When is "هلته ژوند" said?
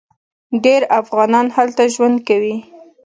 1.55-2.17